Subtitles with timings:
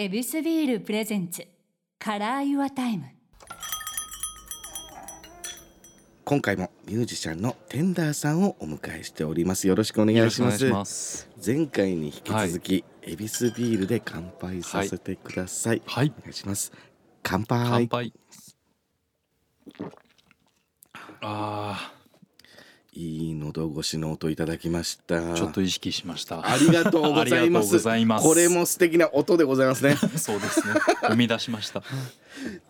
[0.00, 1.44] ヱビスビール presents
[1.98, 3.06] Color Your Time。
[6.24, 9.66] 今回もミュージシャンの TENDREさんをお迎えしております。
[9.66, 10.62] よろしくお願いします。
[10.62, 11.28] よろしくお願いします。
[11.44, 16.12] 前回に引き続き、ヱビスビールで乾杯させてください、はい。
[16.16, 16.70] お願いします。
[17.24, 17.66] 乾杯。
[17.68, 18.12] 乾杯。
[21.22, 21.92] あ
[22.92, 25.16] いい喉越しの音いただきました。
[25.16, 26.50] ーちょっと意識しました。
[26.50, 27.82] ありがとうございます。
[27.82, 29.94] これも素敵な音でございますね。
[29.96, 30.74] そうですね。
[31.02, 31.82] 生み出しました。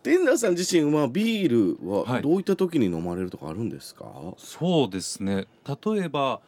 [0.03, 2.23] テンダーさん自身はビールははい。
[2.23, 5.47] どういった時に飲まれるとかあるんですか、そうですね。
[5.67, 6.41] 例えば、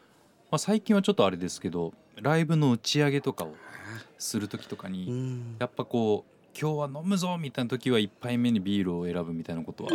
[0.50, 3.54] まあ、最近はちょっとあれですけどライブの打ち上げとかを
[4.18, 5.56] する時とかうにん。
[5.60, 9.92] やっぱこう今日は飲むぞみたいな時は一杯目にビールを選ぶみたいなことは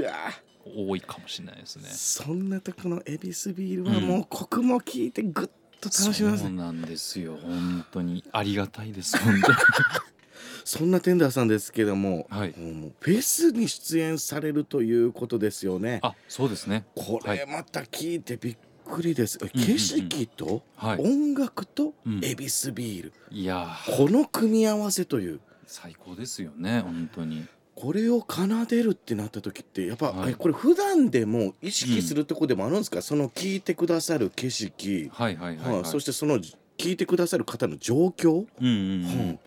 [0.66, 1.90] 多いかもしれないですね。
[1.90, 5.48] そんな時のエビスビールはもうコクも効いてぐっ
[5.80, 7.38] と楽しめますね、そうなんですよ。
[7.42, 9.58] 本当にありがたいです本当に。
[10.66, 12.58] そんなテンダーさんですけども、はい。
[12.58, 16.00] もうフェスに出演されるということですよね。
[16.02, 16.86] あそうですね。
[16.96, 19.38] こはいれまた聞いてびっくりです。
[19.40, 21.00] うん景色とはい。
[21.00, 22.26] 音楽とうん。
[22.26, 23.96] エビスビール、いやー。
[23.96, 25.40] この組み合わせという。
[25.68, 27.46] 最高ですよね本当に
[27.76, 30.32] これを奏でるってなった時ってやっぱ、はい。
[30.32, 35.76] えこれ普段でも意識するとこでもあるんですか、その聞いてくださる景色、はいはいはい、はい。
[35.76, 36.40] はいそしてその
[36.78, 38.72] 聞いてくださる方の状況、うんうんうん。
[38.72, 39.40] うん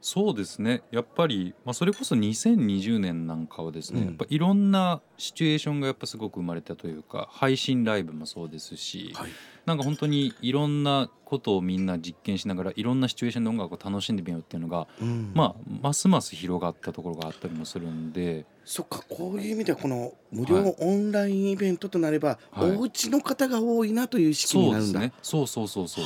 [0.00, 0.82] そうですね。
[0.90, 4.06] やっぱり、まあ、それこそ2020年なんかはですね、うん。
[4.06, 9.30] やっぱいろんなシチュエーションがやっぱすごく生まれたというか配信ライブもそうですし、はい。
[9.66, 15.32] なんか本当にいろんなことをみんな実験しながらいろんなシチュエーションで音楽を楽しんでみようっていうのが、うん。
[15.34, 20.62] まあますます広がったところがあったりもするんでそっかこういう意味ではこの無はい。
[20.62, 22.76] 料オンラインイベントとなれば、はい。
[22.76, 24.98] お家の方が多いなという意識になるんだ。
[24.98, 25.12] そうですね。
[25.22, 26.04] そうそうそう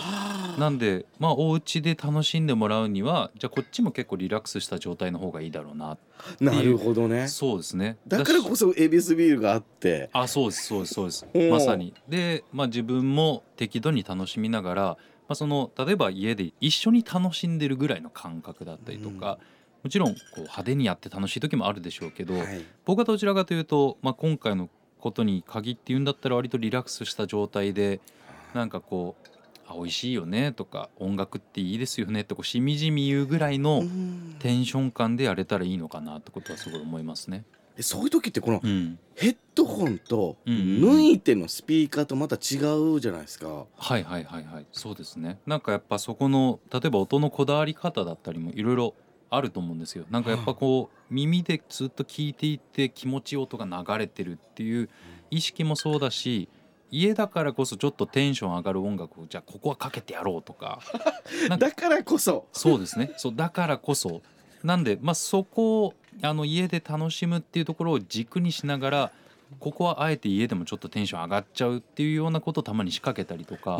[0.60, 5.98] なんでまあお家で楽しんでもらうにはじゃあこっちも結構リラックスした状態の方がいいだろうな
[6.38, 7.26] なるほどね。
[7.26, 7.96] そうですね。
[8.06, 10.08] だからこそエビスビールがあって。
[10.12, 11.26] あそうですそうですそうです。
[11.50, 11.92] まさに。
[12.08, 14.96] で、まあ、自分も適度に楽しみながら、ま
[15.30, 19.38] あ、その例えば家で一緒に楽しんでるぐらいの感覚だったりとか、
[19.82, 22.64] もちろんこう派手にやって楽しい時もあるでしょうけど、はい。
[22.84, 24.68] 僕はどちらかというと、まあ、今回の
[25.00, 28.00] ことに限って言うんだったら割とリラックスした状態で
[28.54, 29.28] なんかこう
[29.66, 34.12] 「あ美味しいよね」とか「音楽っていいですよね」ってこうしみじみ言うぐらいのうん。
[34.38, 37.44] テンション感でやれたらいいのかなってことはすごい思いますね。
[37.76, 40.60] えそういう時ってこのうん、ヘッドホンとうんうん。
[40.60, 42.58] うん抜いてのスピーカーとまた違
[42.96, 43.66] うじゃないですか。
[43.76, 44.66] はいはいはいはい。
[44.72, 45.38] そうですね。
[45.46, 48.94] なんかやっぱそこの例えば音のこだわり方だったりもいろいろ
[49.34, 50.04] あると思うんですよ。
[50.10, 54.88] なんかやっぱこう耳でずっと聞いていて気持ちいい音が流れてるっていう
[55.30, 56.48] 意識もそうだし
[56.90, 60.80] 家だからこそちょっとテンション上がる音楽をじゃあここはかけてやろうとか。
[61.58, 62.46] だからこそ。
[62.52, 63.12] そうですね。
[63.16, 64.22] そうだからこそ。
[64.62, 69.12] なんでまあそこをあの家で楽しむっていうところを軸にしながら
[69.58, 73.78] ここはあえて家でもちょっとテンション上がっちゃうっていうようなことをたまに仕掛けたりとか。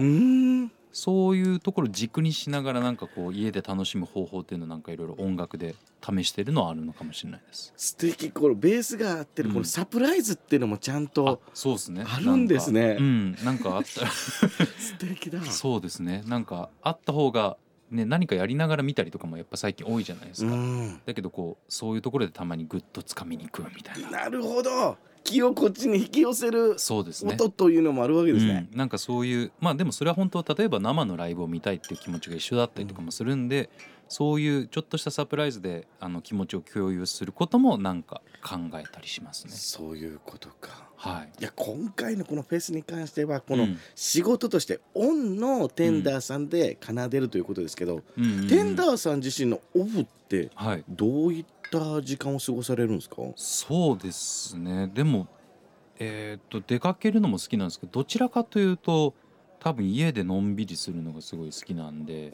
[0.93, 7.73] そういうところを軸にしながらなんかこう家で楽しむ方法っていうのをなんかいろいろ音楽で試してるのはあるのかもしれないです。
[7.77, 12.05] 素敵このベースがあってるこのサプライズっていうのもちゃんあとそうですね。
[12.07, 15.43] あるんですねうん、なんかあったら素敵だ。
[15.43, 16.23] そうですね。
[16.27, 17.57] なんかあった方が
[17.91, 20.53] ね何かやりながら見たりとかもやっぱ最近多いじゃないですか。
[20.53, 21.01] うん。
[21.07, 24.11] だけどこうそういうところでたまにグッと掴みに行くみたいな。
[24.11, 24.99] なるほど。
[25.25, 26.77] 気をこっちに引き寄せる。
[26.79, 28.69] 音というのもあるわけですね。
[28.71, 33.71] うん、なんかそういうまあでもそれは本当例えば生のライブを見たいっていう気持ちが一緒だったりとかもするんで、
[34.09, 39.53] そういうちょっとしたサプライズであの気持ちを共有することもなんか考えたりしますね。
[39.55, 40.87] そういうことか。
[40.97, 41.33] はい。
[41.41, 50.85] いや今回のこのフェスに関してはこのうん仕事としてオンのテンダーさんで奏でるということですけど、うんうんうんテンダーさん自身のオフってはい。
[50.89, 51.62] どういった
[52.03, 53.17] 時間を過ごされるんですか？
[53.37, 54.91] そうですね。
[54.93, 55.29] でも
[55.99, 59.15] えーっと出かけるのも好きなんですけど、どちらかというと
[59.61, 62.33] 多分家でのんびりするのがすごい好きなんで、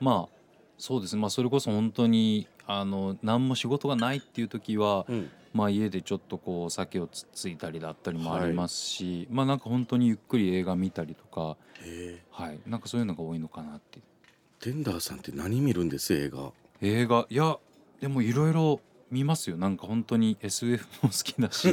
[0.00, 0.34] まあ
[0.78, 1.22] そうですね。
[1.22, 5.06] まあそれこそ本当にあの何も仕事がないっていう時は。
[5.08, 5.30] うん。
[5.52, 11.56] まあ、家でちょっとこうお酒をつっついたりだったりもありますし、まあなんか本当にゆっくり映画見たりとか、
[12.30, 13.98] はい、なんかそういうのが多いのかなって。
[14.60, 16.14] テンダーさんって何見るんです？
[16.14, 16.52] 映画。
[16.80, 17.26] 映画。
[17.28, 17.58] いや
[18.00, 18.80] でもいろいろ
[19.10, 19.56] 見ますよ。
[19.56, 21.68] なんか本当に SF も好きだし。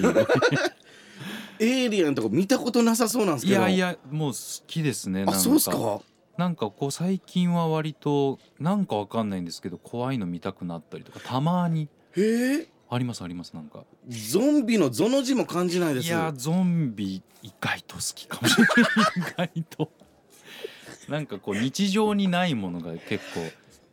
[1.59, 3.59] エイリアンとか見たことなさそうなんですけど。
[3.61, 4.37] いやいやもう好
[4.67, 5.25] きですね。
[5.25, 5.31] なんか。
[5.33, 6.01] あそうですか？
[6.37, 12.67] なんかこう最近は割となんかわかんないんですけど怖いの見たくなったりとかたまにへえ。
[12.89, 13.83] ありますありますなんか。
[14.07, 16.07] ゾンビのゾの字も感じないです。
[16.07, 18.65] いやゾンビ意外と好きかもしれ
[19.37, 19.51] ない。
[19.51, 19.91] 意外と。
[21.09, 23.41] なんかこう日常にないものが結構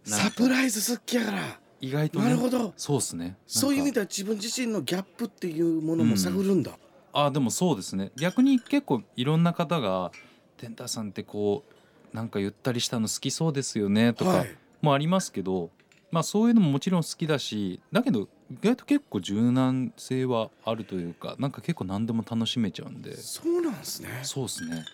[0.05, 2.73] サプライズ好きやから意外とねなるほど。
[2.77, 3.37] そうですね。
[3.47, 6.73] そういう意味ででは自分自身のギャップっていうものも探るんだ、
[7.13, 8.11] あでもそうですね。
[8.17, 10.13] 逆に結構いろんな方が
[10.57, 11.65] 「テンターさんってこ
[12.13, 14.57] うなんかゆったりしたの好きそうですよね」とかはい。
[14.83, 15.71] もありますけど、
[16.11, 23.17] まあそういうのももちろん好きだしだけど意外と結構柔軟性はあるというかなんか結構何でも楽しめちゃうんで。
[23.17, 24.09] そうなんですね。
[24.23, 24.85] そうですね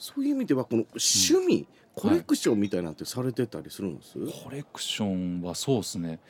[0.00, 6.20] そういう意味ではこの趣味、コレクションみたいなんてされてたりするんです、コレクションはそうですね。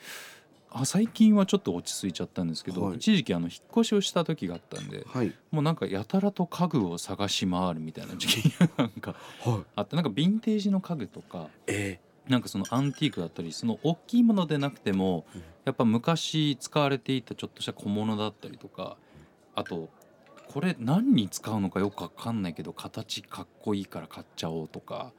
[0.73, 2.97] あ最近はちょっと落ち着いちゃったんですけど、はい。
[2.97, 5.33] 一時期あの引っ越しをした時があったんではい。
[5.51, 9.63] もうなんかやたらと家具を探し回るみたいな時期がなんかはい。
[9.75, 11.99] あってなんかヴィンテージの家具とかえ。
[12.27, 15.43] なんかそのアンティークだったりその大きいものでなくてもうん。
[15.63, 18.97] やっぱ昔使われていたちょっとした小物だったりとか
[19.55, 19.89] あと
[20.53, 25.13] これ何に使うのかよくわかんないけど形かっこいいから買っちゃおうとか。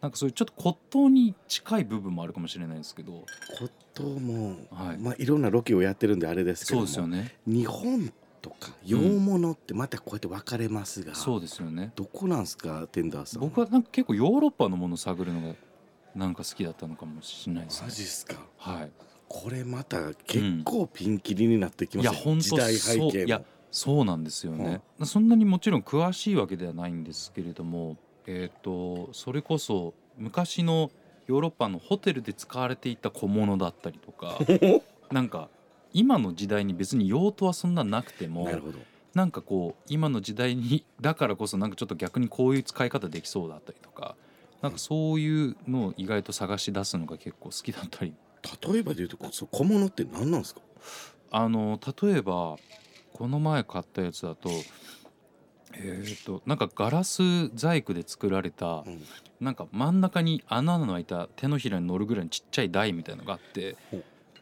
[0.00, 3.24] なんかそういうちょっと骨董に近い部分もあるかもしれないですけど。
[3.58, 4.98] 骨董も、はい。
[4.98, 7.36] まあいろんなロケをやってるんであれですけどそうもですよね。
[7.46, 8.12] 日本
[8.42, 11.92] とか洋物ってまたこうやって分かれますが、そうですよね。
[11.94, 13.40] どこなんですかテンダーさん？
[13.40, 15.54] 僕はなんか結構ヨーロッパのものを探るのが
[16.16, 17.86] なんか好きだったのかもしれないですね。
[17.86, 18.34] マジっすか？
[18.58, 18.90] はい。
[19.26, 23.44] これまた結構ピンキリになってきますね、いやほんと時代背景も
[23.74, 30.92] そうなんですよね、そんなにもちろん詳しいわけではないんですけれどもえっ、とそれこそ昔の
[31.26, 34.38] ヨーロッパのホテルで使われていた小物だったりとか
[35.10, 35.48] なんか
[35.92, 38.78] 今の時代に別に用途はそんななくてもなるほど。
[39.12, 44.14] なんかこう今の時代にだからこそなんかちょっと逆にこういう使い方できそうだったりとか
[44.62, 48.14] なんかそういうのを意外と探し出すのが結構好きだったり。
[48.72, 49.16] 例えばで言うと
[49.50, 50.60] 小物って何なんですか？
[51.30, 52.56] あの例えば
[53.14, 54.50] この前買ったやつだと
[55.76, 59.02] えー、となんかガラス細工で作られたうん。
[59.40, 63.76] なんか真ん中に穴の開いた手のひらに乗るぐらいのちっちゃい台みたいのがあって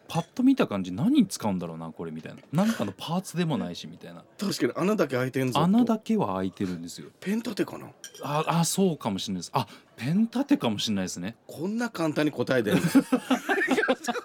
[0.09, 2.65] パッと見た感じ何に使うんだろうなこれみたいな。
[2.65, 4.23] なんかのパーツでもないしみたいな。
[4.39, 5.61] 確かに穴だけ開いてんぞと。
[5.65, 7.09] 穴だけは開いてるんですよ。
[7.19, 7.87] ペン立てかな？
[8.23, 9.51] ああそうかもしれないです。
[9.55, 9.67] あ
[9.97, 11.37] ペン立てかもしれないですね。
[11.47, 12.77] こんな簡単に答えてる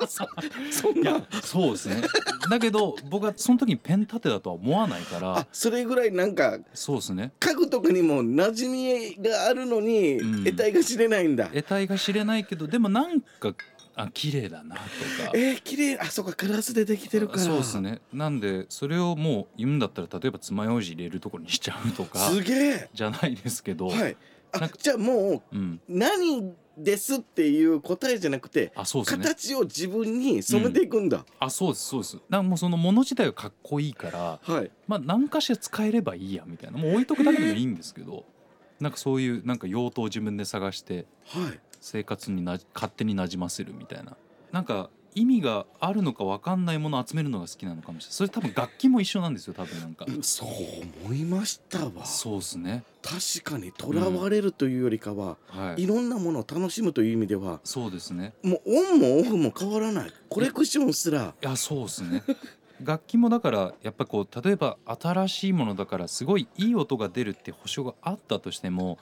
[0.08, 0.28] そ
[0.72, 1.12] そんな。
[1.12, 2.02] いやそうですね。
[2.50, 5.38] だけど僕はその時にペン立てだとは思わないから。
[5.38, 7.32] あそれぐらいなんかそうですね。
[7.40, 10.44] 家具とかにも馴染みがあるのに、うん。
[10.44, 11.48] 得体が知れないんだ。
[11.48, 13.54] 得体が知れないけどでもなんか
[13.96, 15.32] あ綺麗だなとか。
[15.34, 16.00] えー、綺麗。
[16.00, 17.40] あそうかガラスでできてるから。
[17.40, 18.00] そうですね。
[18.14, 22.20] なんでそれをもう言うんだったら例えば爪楊枝入れるところにしちゃうとか。
[22.20, 22.90] すげえ。
[22.94, 24.16] じゃないですけど、はい。
[24.54, 29.24] あじゃあもううん、何ですっていう答えじゃなくてあそうですね。
[29.24, 32.14] 形を自分に染めていくんだ、あそうですそうです。
[32.16, 34.72] だからもうそのもの自体がかっこいいからはい。
[34.88, 36.78] まあ何かしら使えればいいやみたいな。
[36.78, 38.26] もう置いとくだけでもいいんですけど
[38.80, 41.60] なんかそういうなんか用途を自分で探してはい。
[41.80, 44.16] 生活にな勝手になじませるみたいな。
[44.52, 48.14] なんか意味があるのか分かんないものを集めるのが好きなのかもしれない。
[48.14, 50.06] それ多分楽器も一緒なんですよ多分なんか。
[50.22, 50.50] そう
[51.06, 52.06] 思いましたわ。
[52.06, 52.84] そうですね。
[53.02, 55.84] 確かにとらわれるというよりかは、はい。
[55.84, 58.34] いろんなものを楽しむという意味ではそうですね。
[58.44, 60.12] もうオンもオフも変わらない。
[60.30, 61.34] コレクションすら。
[61.42, 62.24] いやそうですね。
[62.84, 69.00] 楽器もだからやっぱこう例えば新しいものだからすごいいい音が出るって保証があったとしても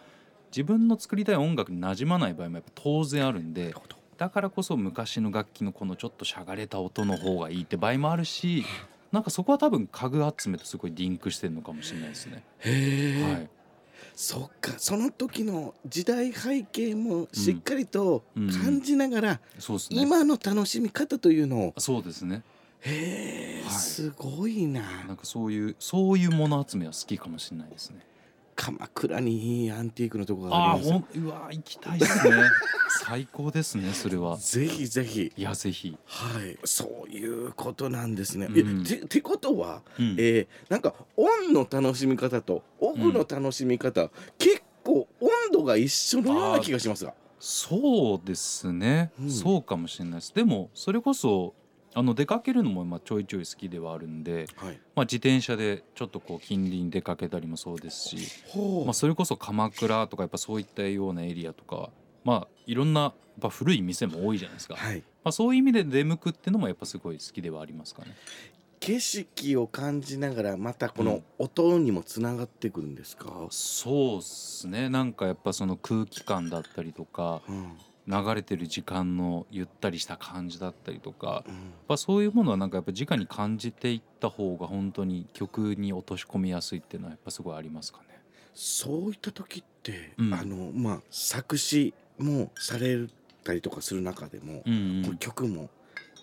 [0.55, 3.75] 自分の作りたい音楽に馴染まない場合もやっぱ当然あるんで
[4.17, 8.65] だからこそ昔の楽器のこのちょっとしゃがれた音の方がいいって場合もあるし
[9.11, 12.43] なんかそこは多分家具集めとすごいリンクしてるのかもしれないですね。
[12.59, 13.49] へえ、はい、
[14.13, 20.01] そっかその時の時代背景もしっかりとうん感じながら、そうですね。
[20.01, 22.43] 今の楽しみ方というのをそうですね。
[22.81, 27.99] へえ、はいすごいななんかそういうそういうもの集めは好きかもしれないですね。
[28.65, 30.91] 鎌倉にいいアンティークのとこがあります。
[30.91, 32.49] ほんうわ行きたいですね。
[33.05, 34.37] 最高ですねそれは。
[34.37, 35.31] ぜひぜひ。
[35.37, 35.95] いやぜひ。
[36.05, 36.57] はい。
[36.63, 38.81] そういうことなんですね、うん。
[38.81, 40.15] えててことは、うん。
[40.17, 47.13] えーなんかオンの楽しみ方とオフの楽しみ方、結構温度が一緒のような気がしますが。
[47.39, 49.29] そうですね、うん。
[49.29, 50.33] そうかもしれないです。
[50.33, 51.53] でもそれこそ
[51.97, 54.79] あの出かけるのもまあちょいちょい好きではあるんで、はい。
[54.95, 58.17] まあ、自転車でちょっとこう近隣に出かけたりもそうですし、
[58.49, 58.85] ほう。
[58.85, 61.89] まあ、それこそ鎌倉とかやっぱそういったようなエリアとか
[62.25, 64.97] まあいろんなやっぱ古い店も多いじゃないですか、はい。
[65.23, 68.13] まあ、そういう意味で出向くっていうのもやっぱすごい好きではありますかね。
[68.81, 71.23] 景色を感じながらまたこのうん。
[71.39, 74.89] 音にもつながってくるんですか、そうっすね。
[74.89, 81.53] なんかやっぱその空気感だったりとかうん流れてる時間のゆったりした感じだったりとかうん。
[81.53, 88.05] やっぱそういうものはなんかやっぱ直に感じていった方が本当に曲に落とし込みやすいっていうのはやっぱすごいありますかね。
[88.53, 90.33] そういった時って、うん。
[90.33, 93.07] あのまあ作詞もされ
[93.43, 95.17] たりとかする中でも、うんうん。
[95.17, 95.69] 曲も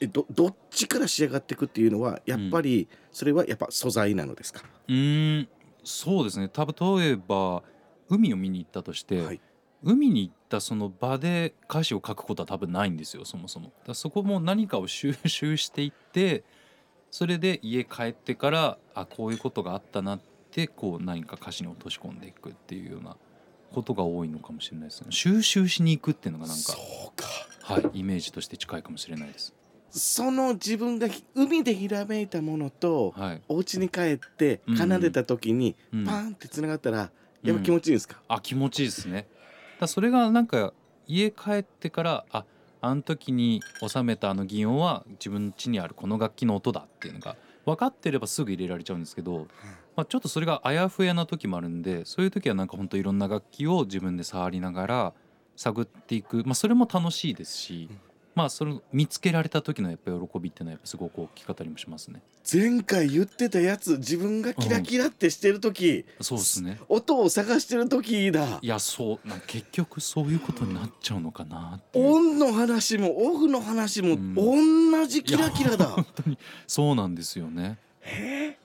[0.01, 5.49] えどどっちから仕上がっていくっていうのはやっぱりそれはやっぱ素材なのですか、うーん。
[5.85, 6.49] そうですね。
[6.49, 7.62] 多分例えば
[8.09, 9.41] 海を見に行ったとして、はい
[9.83, 13.73] 海に行ったその場で歌詞を書くことは多分ないんですよそもそも。
[13.87, 16.45] だそこも何かを収 集していって
[17.11, 20.21] それで家帰ってからあこういうことがあったなっ
[20.51, 23.17] てこう何か歌詞に落とし込んでいくっていうような
[23.73, 25.09] ことが多いのかもしれないですね。
[25.11, 26.79] 収集しに行くっていうのがなんかそ
[27.12, 27.27] うか
[27.62, 29.55] はいイメージとして近いかもしれないです。
[29.91, 33.43] その自分がひ海でひらめいたものとはい。
[33.49, 37.11] お家に帰ってうん奏でた時にうんパーンってつながったら
[37.43, 39.27] やっぱ気持ちいいんですか、あ気持ちいいですね。
[39.83, 40.73] だそれがなんか
[41.07, 42.45] 家帰ってからあ
[42.81, 49.47] あの時に収めたあの擬音は自分の家にあるこの楽器の音だっていうのが分かってればすぐ入れられちゃうんですけど、
[49.95, 55.12] まあ、ちょっとそれがあやふやな時もあるんでそういう時はなんかほんといろんな楽器を自分で触りながら
[55.55, 62.23] 探っていく、まあ、それも楽しいですし、うんまあそれ見つけられた時のやっぱ喜びっていうのはやっぱすごく大きかったりもしますね。
[62.51, 66.81] 前回言ってたやつ自分がキラキラってしてる時、そうですね。
[66.89, 68.59] 音を探してる時だ。
[68.62, 74.35] いやそうな結局そういうことになっちゃうのかなオンの話もオフの話もうん。
[74.93, 77.79] 同じキラキラだ、本当にそうなんですよね。
[78.01, 78.59] へえ？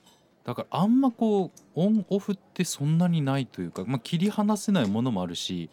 [0.44, 5.68] だからあんまこうオンオフってそんなにないというか、まあ、切り離せないものもあるし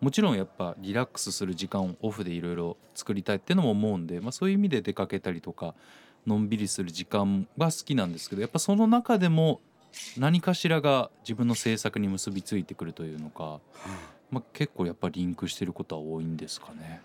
[0.00, 5.74] もちろんやっぱリラックスする時間をオフでいろいろ作りたいっていうのも思うんで、まあ、そういう意味で出かけたりとか
[6.26, 9.60] のんびりする時間が好きなんですけどやっぱその中でも
[10.18, 13.60] 何かしらが自分の制作に結びついてくるというのか、
[14.30, 17.00] まあ、結構やっぱリンクしてることは多いんですかね。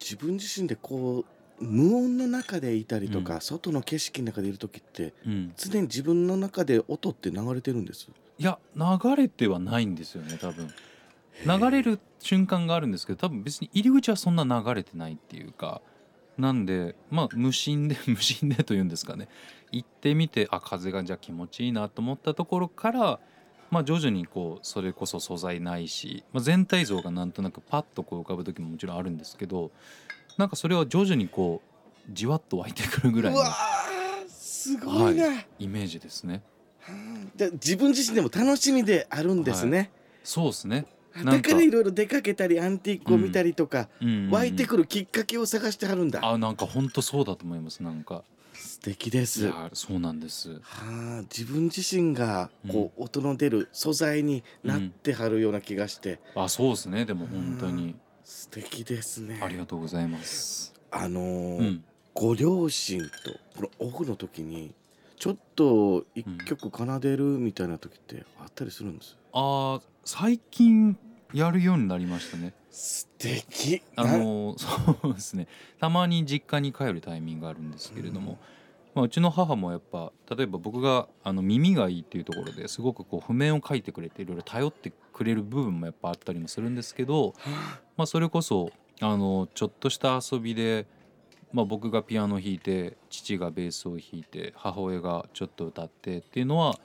[0.00, 1.26] 自分自身でこ
[1.60, 8.08] う無音の中でいたりとか、外の景色の中でいる時ってうん、常に自分の中で音って流れてるんです？
[8.38, 10.72] いや流れてはないんですよね多分
[11.46, 15.82] 流れる瞬間があるんですけど多分別に入り口はそんな流れてないっていうか
[16.38, 19.28] なんでまあ無心で 無心でというんですかね。
[19.70, 23.20] 行ってみてあ風がじゃあ気持ちいいなと思ったところから
[23.70, 29.70] まあ徐々にこうそれこそ素材ないし、まあ、全体像がなんとなくパッとこう浮かぶ時ももちろんあるんですけど
[30.36, 33.92] なんかそれは徐々にこうじわっと湧いてくるぐらいうのわー
[34.28, 36.42] すごいな、イメージですね。
[37.34, 39.90] じゃあ自分自身でも楽しみであるんですね、
[40.22, 40.86] そうですね。
[41.24, 44.08] だかからいろいろ出かけたりアンティークを見たりとか、うん。
[44.08, 44.30] うんうん。
[44.30, 48.22] 湧いてくるきっかけを探してはるんだ、あなんか本当そうだと思いますなんか。
[48.54, 49.42] 素敵です。
[49.42, 50.60] いやそうなんです。
[50.62, 57.94] はあ、自分自身がこう、音の出る素材になってはるような気がして、あそうですねでも本当に。
[58.24, 59.40] 素敵ですね。
[59.42, 60.74] ありがとうございます。
[60.90, 61.84] あのーうん。
[62.14, 63.08] ご両親と
[63.56, 64.74] このオフの時に
[65.18, 70.98] ちょっと一曲奏でるみたいな時ってあったりするんです、あー最近
[71.32, 72.54] やるようになりましたね。
[72.70, 73.82] 素敵。
[73.96, 75.46] あのそうですね。
[75.78, 78.38] たまに実家に帰るタイミングがあるんですけれども、
[78.94, 87.34] まあ、うちの母もやっぱ例えば僕があの耳がいいっていうところですごくこう譜面を書いてくれていろいろ頼ってくれる部分もやっぱあったりもするんですけど、
[87.96, 88.70] まあ、それこそ
[89.00, 90.86] あのちょっとした遊びで、
[91.52, 96.78] まあ、僕がピアノ弾いて父がベースを弾いて母親がちょっと歌ってっていうのは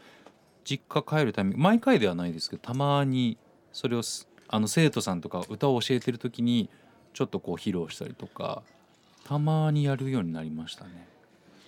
[0.70, 3.38] 実家帰るため毎回ではないですけどたまに
[3.72, 6.70] それをすあの生徒さんとか歌を教えてる時に
[7.14, 8.64] ちょっとこう披露したりとか
[9.24, 11.08] たまにやるようになりましたね。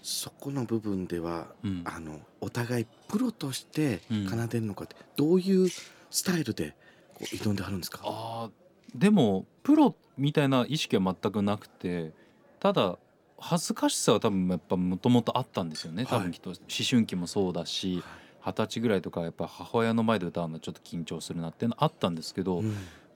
[0.01, 1.81] そこの部分では、うん。
[1.85, 4.29] あのお互いプロとしてうん。
[4.29, 5.69] 奏でるのかって、どういう
[6.09, 6.73] スタイルで
[7.13, 7.99] こう挑んではるんですか？
[8.03, 12.11] あーでもプロみたいな意識は全くなくて
[12.59, 12.97] ただ
[13.37, 16.05] 恥ずかしさは多分やっぱもともとあったんですよね。
[16.05, 16.23] 多はい。
[16.25, 16.57] 分きっと思
[16.89, 18.01] 春期もそうだし
[18.41, 22.75] 二十歳ぐらいとかやっぱ母親の前で歌うのはちょっと緊張するなっていうのあったんですけど、うん。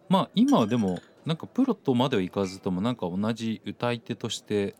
[0.09, 4.75] まあ今はでもなんかプロとまではいかずともなんか同じ歌い手として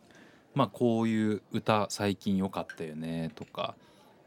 [0.53, 3.75] まあこういう歌最近良かったよねとか、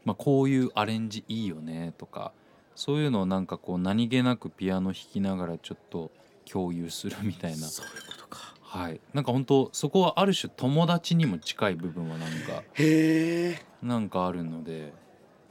[0.05, 2.31] まあ、こういうアレンジいいよねとか
[2.75, 6.11] そういうのをなんかこう何気なくピアノ弾きながらちょっと
[6.45, 7.67] 共有するみたいな。
[7.67, 8.55] そういうことか。
[8.61, 8.99] はい。
[9.13, 14.93] なんか本当そこはある種友達にも近い部分はなんかへえなんかあるので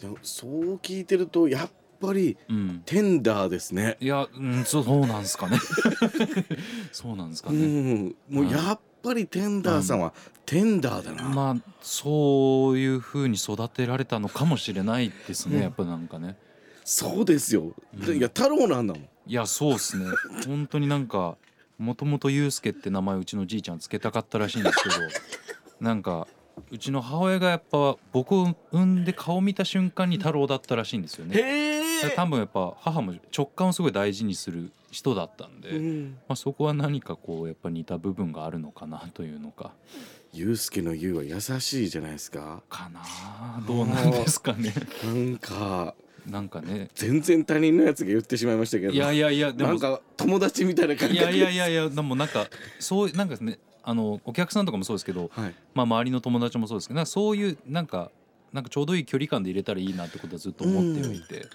[0.00, 2.82] でもそう聞いてるとやっぱりうん。
[2.84, 3.96] テンダーですね。
[4.00, 5.58] いや、うん、そうそうなんですかね。
[6.92, 8.14] そうなんですかうね、 ん。
[8.28, 10.12] もうやっぱりテンダーさんは
[10.44, 15.62] テンダーだな、まあそういう風に育てられたのかもしれないですね、うん。
[15.62, 16.36] やっぱなんかね。
[16.84, 18.16] そうですよ、うん。
[18.16, 19.02] いや太郎なんだもん。
[19.02, 20.06] いやそうですね。
[20.46, 21.36] 本当になんか
[21.78, 24.94] もともとユうスケって名前うちのじいちゃんつけたかったらしいんですけど
[25.80, 26.26] なんか
[26.70, 31.84] うちの母親がやっぱ僕を産んで顔見た瞬間に太郎だったらしいんですよね。
[32.14, 36.18] 多分やっぱ母も直感をすごい大事にする人だったんで、うん。
[36.28, 39.72] まあ、そこは何かこうやっぱ似た部分があるのかなというのか。
[40.32, 42.62] ゆうすけのゆうは優しいじゃないですか。
[42.68, 44.72] かなあどうなんですかね。
[45.04, 45.94] なんか
[46.26, 52.46] なんかね全然他人のやつが言ってしまいましたけどいやいやいやでもなんか友達みたいな感覚いやいやいやいやでもなんか
[52.80, 55.54] そうなんかねあのお客さんとかもそうですけど、はい。
[55.72, 58.10] まあ、周りの友達もそうですけどそういうなんか
[58.52, 61.46] なんかちょうどいい距離感で入れたらいいなってことはずっと思ってはいて、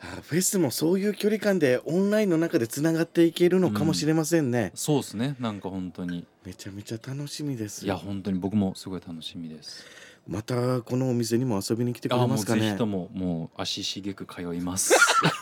[0.00, 5.36] あフェスもそういう距離感でオンラインの中でつながっていけるのかもしれませんね、そうですね。
[5.40, 6.26] なんか本当に。
[6.44, 7.84] めちゃめちゃ楽しみです。
[7.84, 9.84] いや本当に僕もすごい楽しみです。
[10.28, 12.60] またこのお店にも遊びに来てくあれますかね。
[12.60, 14.94] もうぜひとももう足しげく通います。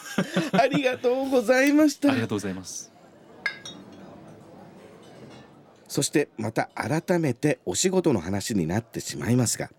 [0.52, 2.10] ありがとうございました。
[2.12, 2.97] ありがとうございます
[5.88, 9.70] そしてまた改めてお仕事の話になってしまいますが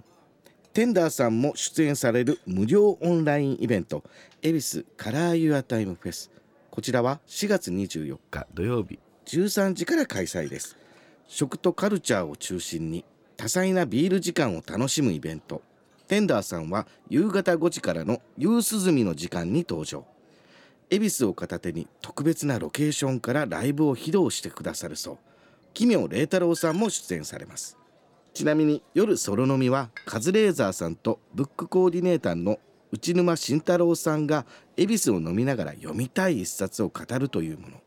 [0.73, 4.03] テンダーさんも出演される無料オンラインイベント
[4.41, 6.31] 「恵比寿カラーユアタイムフェス」
[6.69, 10.75] こちらは4月24日土曜日13時から開催です。
[11.27, 13.05] 食とカルチャーを中心に
[13.37, 15.61] 多彩なビール時間を楽しむイベント。
[16.07, 20.05] テンダーさんは夕方5時からの夕涼みの時間に登場。
[20.89, 25.17] 恵比寿を片手に特別なロケーションからライブを披露してくださるそう。
[25.73, 27.77] 奇妙麗太郎さんも出演されます。
[28.33, 32.59] ちなみに夜ソロ飲みはカズレーザーさんとブックコーディネーターの
[32.91, 34.45] 内沼慎太郎さんが
[34.77, 37.81] 恵比寿を飲みながら読みたい一冊を語るというもの。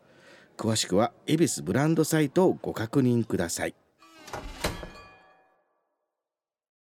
[0.57, 3.75] 詳しくは恵比寿ブランドサイトをご確認ください。